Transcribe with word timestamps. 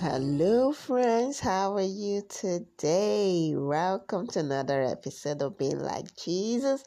Hello, 0.00 0.72
friends. 0.72 1.38
How 1.38 1.76
are 1.76 1.80
you 1.82 2.22
today? 2.28 3.54
Welcome 3.56 4.26
to 4.28 4.40
another 4.40 4.82
episode 4.82 5.40
of 5.40 5.56
Being 5.56 5.78
Like 5.78 6.16
Jesus. 6.16 6.82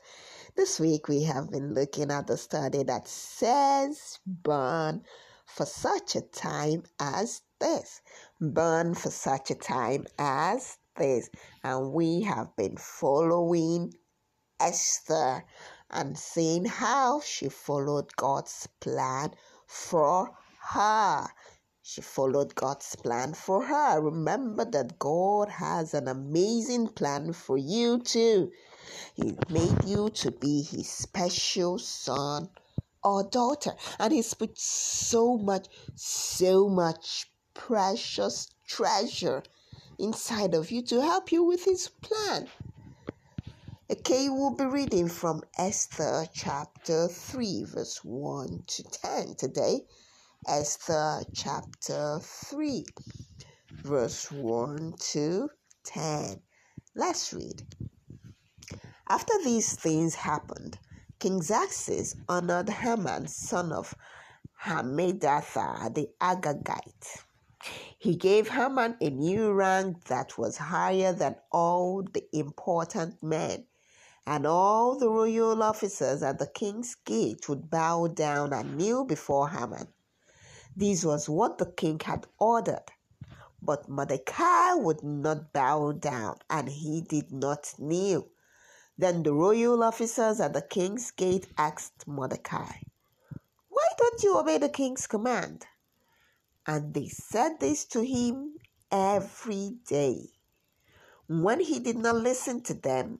This 0.55 0.79
week 0.79 1.09
we 1.09 1.23
have 1.23 1.51
been 1.51 1.73
looking 1.73 2.09
at 2.11 2.27
the 2.27 2.37
study 2.37 2.83
that 2.83 3.09
says, 3.09 4.19
Born 4.25 5.03
for 5.45 5.65
such 5.65 6.15
a 6.15 6.21
time 6.21 6.83
as 6.97 7.41
this. 7.59 8.01
Born 8.39 8.95
for 8.95 9.09
such 9.11 9.51
a 9.51 9.55
time 9.55 10.07
as 10.17 10.77
this. 10.95 11.29
And 11.61 11.91
we 11.91 12.21
have 12.21 12.55
been 12.55 12.77
following 12.77 13.95
Esther 14.57 15.43
and 15.89 16.17
seeing 16.17 16.63
how 16.63 17.19
she 17.19 17.49
followed 17.49 18.15
God's 18.15 18.69
plan 18.79 19.31
for 19.67 20.37
her. 20.71 21.27
She 21.87 22.01
followed 22.01 22.55
God's 22.55 22.95
plan 22.95 23.35
for 23.35 23.65
her. 23.65 24.01
Remember 24.01 24.65
that 24.65 24.97
God 24.97 25.49
has 25.49 25.93
an 25.93 26.07
amazing 26.07 26.87
plan 26.87 27.31
for 27.31 27.59
you 27.59 27.99
too. 27.99 28.51
He 29.13 29.37
made 29.51 29.83
you 29.85 30.09
to 30.09 30.31
be 30.31 30.63
his 30.63 30.89
special 30.89 31.77
son 31.77 32.49
or 33.03 33.23
daughter. 33.23 33.75
And 33.99 34.11
he's 34.11 34.33
put 34.33 34.57
so 34.57 35.37
much, 35.37 35.67
so 35.93 36.67
much 36.67 37.29
precious 37.53 38.49
treasure 38.67 39.43
inside 39.99 40.55
of 40.55 40.71
you 40.71 40.81
to 40.87 41.01
help 41.01 41.31
you 41.31 41.43
with 41.43 41.65
his 41.65 41.87
plan. 41.87 42.49
Okay, 43.91 44.27
we'll 44.27 44.55
be 44.55 44.65
reading 44.65 45.07
from 45.07 45.43
Esther 45.59 46.25
chapter 46.33 47.07
3, 47.07 47.63
verse 47.65 48.03
1 48.03 48.63
to 48.65 48.83
10 48.83 49.35
today. 49.35 49.85
Esther 50.47 51.23
chapter 51.33 52.19
3, 52.21 52.85
verse 53.83 54.31
1 54.31 54.93
to 54.99 55.49
10. 55.85 56.39
Let's 56.93 57.33
read. 57.33 57.63
After 59.09 59.33
these 59.43 59.73
things 59.73 60.13
happened, 60.13 60.77
King 61.17 61.41
Xerxes 61.41 62.15
honored 62.29 62.69
Haman, 62.69 63.27
son 63.27 63.71
of 63.71 63.95
Hammedatha 64.61 65.91
the 65.95 66.09
Agagite. 66.21 67.23
He 67.97 68.15
gave 68.15 68.49
Haman 68.49 68.97
a 69.01 69.09
new 69.09 69.51
rank 69.51 70.03
that 70.05 70.37
was 70.37 70.57
higher 70.57 71.11
than 71.11 71.37
all 71.51 72.03
the 72.03 72.23
important 72.37 73.23
men, 73.23 73.65
and 74.27 74.45
all 74.45 74.95
the 74.99 75.09
royal 75.09 75.63
officers 75.63 76.21
at 76.21 76.37
the 76.37 76.45
king's 76.45 76.93
gate 76.93 77.49
would 77.49 77.71
bow 77.71 78.05
down 78.07 78.53
and 78.53 78.77
kneel 78.77 79.05
before 79.05 79.49
Haman. 79.49 79.87
This 80.75 81.05
was 81.05 81.29
what 81.29 81.57
the 81.57 81.67
king 81.67 81.99
had 81.99 82.27
ordered. 82.37 82.91
But 83.61 83.87
Mordecai 83.87 84.73
would 84.73 85.03
not 85.03 85.53
bow 85.53 85.93
down, 85.93 86.39
and 86.49 86.67
he 86.67 87.01
did 87.01 87.31
not 87.31 87.73
kneel. 87.79 88.27
Then 88.97 89.23
the 89.23 89.33
royal 89.33 89.83
officers 89.83 90.39
at 90.39 90.53
the 90.53 90.61
king's 90.61 91.11
gate 91.11 91.47
asked 91.57 92.07
Mordecai, 92.07 92.73
Why 93.69 93.87
don't 93.97 94.23
you 94.23 94.37
obey 94.37 94.57
the 94.57 94.69
king's 94.69 95.07
command? 95.07 95.65
And 96.67 96.93
they 96.93 97.07
said 97.07 97.59
this 97.59 97.85
to 97.85 98.01
him 98.05 98.55
every 98.91 99.77
day. 99.87 100.29
When 101.27 101.59
he 101.59 101.79
did 101.79 101.97
not 101.97 102.15
listen 102.15 102.61
to 102.63 102.73
them, 102.73 103.19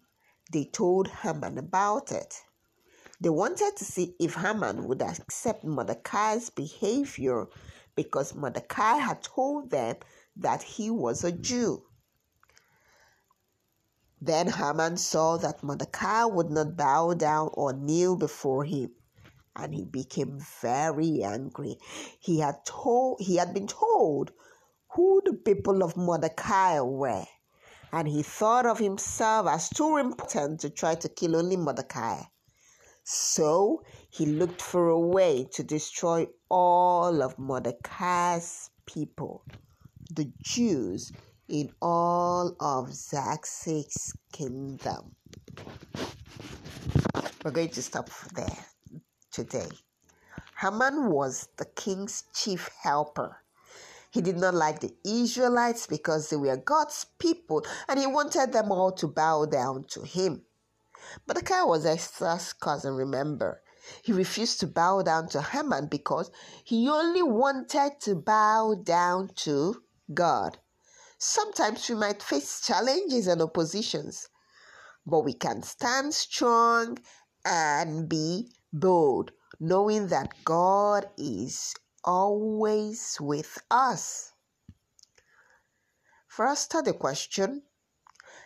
they 0.52 0.66
told 0.66 1.08
Haman 1.08 1.58
about 1.58 2.12
it. 2.12 2.44
They 3.22 3.30
wanted 3.30 3.78
to 3.78 3.86
see 3.86 4.16
if 4.20 4.36
Haman 4.36 4.88
would 4.88 5.02
accept 5.02 5.64
Mordecai's 5.64 6.50
behavior 6.50 7.48
because 7.96 8.36
Mordecai 8.36 8.98
had 8.98 9.24
told 9.24 9.70
them 9.70 9.96
that 10.36 10.62
he 10.64 10.90
was 10.90 11.24
a 11.24 11.31
Jew. 11.31 11.84
Then 14.20 14.48
Haman 14.48 14.98
saw 14.98 15.38
that 15.38 15.64
Mordecai 15.64 16.26
would 16.26 16.50
not 16.50 16.76
bow 16.76 17.14
down 17.14 17.52
or 17.53 17.72
kneel 17.72 18.18
before 18.18 18.66
him, 18.66 18.92
and 19.56 19.74
he 19.74 19.86
became 19.86 20.40
very 20.62 21.24
angry. 21.24 21.78
He 22.20 22.40
had 22.40 22.66
told 22.66 23.22
he 23.22 23.38
had 23.38 23.53
been 23.53 23.68
told 23.68 24.34
who 24.94 25.22
the 25.24 25.34
people 25.34 25.84
of 25.84 25.96
Mordecai 25.96 26.82
were, 26.82 27.26
and 27.94 28.08
he 28.08 28.24
thought 28.24 28.66
of 28.66 28.80
himself 28.80 29.47
as 29.47 29.70
too 29.70 29.97
important 29.97 30.59
to 30.62 30.70
try 30.70 30.96
to 30.96 31.08
kill 31.08 31.36
only 31.38 31.56
Mordecai. 31.56 32.24
So 33.07 33.83
he 34.09 34.25
looked 34.25 34.63
for 34.63 34.89
a 34.89 34.99
way 34.99 35.47
to 35.53 35.63
destroy 35.63 36.27
all 36.49 37.21
of 37.21 37.38
Mordecai's 37.38 38.71
people, 38.88 39.43
the 40.11 40.31
Jews 40.41 41.11
in 41.47 41.71
all 41.83 42.55
of 42.59 42.91
Xerxes' 42.91 44.11
kingdom. 44.31 45.16
We're 47.43 47.51
going 47.51 47.69
to 47.69 47.83
stop 47.83 48.09
there 48.33 48.66
today. 49.31 49.69
Haman 50.59 51.11
was 51.11 51.47
the 51.57 51.66
king's 51.66 52.23
chief 52.33 52.72
helper. 52.81 53.37
He 54.09 54.22
did 54.22 54.37
not 54.37 54.55
like 54.55 54.79
the 54.79 54.95
Israelites 55.05 55.85
because 55.85 56.31
they 56.31 56.37
were 56.37 56.57
God's 56.57 57.05
people 57.19 57.63
and 57.87 57.99
he 57.99 58.07
wanted 58.07 58.51
them 58.51 58.72
all 58.72 58.93
to 58.93 59.07
bow 59.07 59.45
down 59.45 59.83
to 59.89 60.01
him. 60.01 60.41
Mordecai 61.27 61.63
was 61.63 61.85
Esther's 61.85 62.53
cousin, 62.53 62.95
remember. 62.95 63.61
He 64.01 64.11
refused 64.11 64.59
to 64.61 64.67
bow 64.67 65.01
down 65.03 65.29
to 65.29 65.41
Haman 65.41 65.88
because 65.88 66.31
he 66.63 66.89
only 66.89 67.21
wanted 67.21 67.99
to 68.01 68.16
bow 68.16 68.75
down 68.75 69.29
to 69.35 69.83
God. 70.13 70.59
Sometimes 71.17 71.88
we 71.88 71.95
might 71.95 72.23
face 72.23 72.61
challenges 72.61 73.27
and 73.27 73.41
oppositions, 73.41 74.29
but 75.05 75.21
we 75.21 75.33
can 75.33 75.61
stand 75.63 76.13
strong 76.13 76.97
and 77.45 78.09
be 78.09 78.51
bold, 78.73 79.31
knowing 79.59 80.07
that 80.07 80.43
God 80.43 81.09
is 81.17 81.75
always 82.03 83.17
with 83.22 83.57
us. 83.69 84.33
Us, 86.37 86.67
the 86.67 86.93
question 86.93 87.63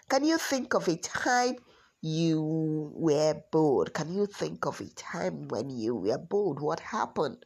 Can 0.10 0.24
you 0.24 0.38
think 0.38 0.74
of 0.76 0.88
a 0.88 0.96
time 0.98 1.58
you 2.02 2.92
were 2.96 3.44
bored. 3.52 3.94
Can 3.94 4.14
you 4.14 4.26
think 4.26 4.66
of 4.66 4.80
a 4.80 4.88
time 4.90 5.50
when 5.50 5.70
you 5.70 5.96
were 5.96 6.18
bored? 6.18 6.60
What 6.60 6.80
happened? 6.80 7.46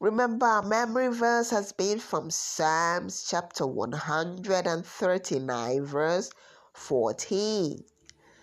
Remember, 0.00 0.46
our 0.46 0.62
memory 0.62 1.08
verse 1.08 1.50
has 1.50 1.72
been 1.72 1.98
from 1.98 2.30
Psalms 2.30 3.26
chapter 3.28 3.66
139, 3.66 5.84
verse 5.84 6.30
14. 6.72 7.84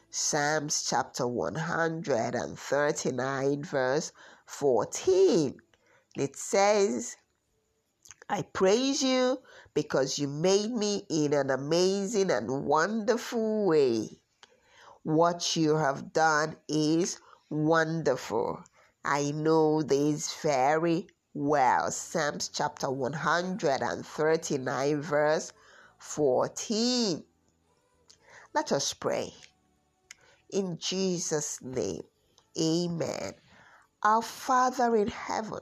Psalms 0.10 0.86
chapter 0.88 1.28
139, 1.28 3.64
verse 3.64 4.12
14. 4.46 5.58
It 6.16 6.36
says, 6.36 7.18
I 8.30 8.42
praise 8.42 9.02
you 9.02 9.42
because 9.74 10.20
you 10.20 10.28
made 10.28 10.72
me 10.72 11.06
in 11.10 11.32
an 11.32 11.50
amazing 11.50 12.30
and 12.30 12.66
wonderful 12.66 13.66
way. 13.66 14.20
What 15.04 15.56
you 15.56 15.78
have 15.78 16.12
done 16.12 16.58
is 16.68 17.22
wonderful. 17.50 18.66
I 19.06 19.32
know 19.32 19.82
this 19.82 20.34
very 20.42 21.08
well. 21.34 21.90
Psalms 21.90 22.50
chapter 22.50 22.92
139, 22.92 25.02
verse 25.02 25.54
14. 25.98 27.24
Let 28.54 28.74
us 28.74 28.94
pray. 28.94 29.34
In 30.50 30.78
Jesus' 30.78 31.62
name, 31.62 32.04
amen. 32.60 33.36
Our 34.04 34.22
Father 34.22 34.98
in 34.98 35.08
heaven, 35.08 35.62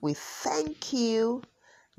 we 0.00 0.14
thank 0.14 0.94
you 0.94 1.42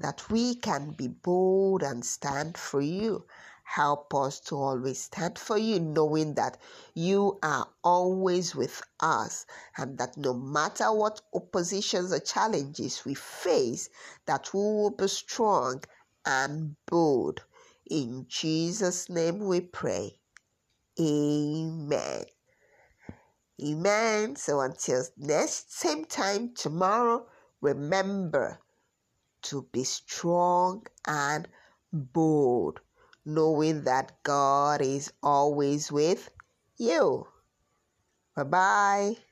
that 0.02 0.30
we 0.30 0.56
can 0.56 0.92
be 0.92 1.08
bold 1.08 1.84
and 1.84 2.04
stand 2.06 2.58
for 2.58 2.82
you. 2.82 3.26
Help 3.64 4.14
us 4.14 4.40
to 4.42 4.56
always 4.56 5.04
stand 5.04 5.40
for 5.40 5.58
you, 5.58 5.80
knowing 5.80 6.34
that 6.34 6.58
you 6.94 7.40
are 7.42 7.68
always 7.84 8.54
with 8.54 8.82
us 9.00 9.46
and 9.78 9.98
that 9.98 10.18
no 10.18 10.34
matter 10.34 10.92
what 10.92 11.22
oppositions 11.34 12.12
or 12.12 12.20
challenges 12.20 13.06
we 13.06 13.14
face, 13.14 13.90
that 14.26 14.54
we 14.54 14.60
will 14.60 14.90
be 14.90 15.08
strong 15.08 15.82
and 16.26 16.76
bold. 16.86 17.42
In 17.90 18.26
Jesus' 18.28 19.10
name 19.10 19.40
we 19.40 19.62
pray. 19.62 20.18
Amen. 21.00 22.26
Amen. 23.64 24.36
So 24.36 24.60
until 24.60 25.04
next 25.18 25.74
same 25.74 26.06
time 26.06 26.54
tomorrow, 26.56 27.28
remember 27.62 28.60
to 29.44 29.64
be 29.72 29.84
strong 29.84 30.86
and 31.08 31.48
bold, 31.92 32.80
knowing 33.26 33.84
that 33.84 34.24
God 34.24 34.82
is 34.82 35.12
always 35.24 35.92
with 35.92 36.30
you. 36.78 37.28
Bye 38.36 38.44
bye. 38.44 39.31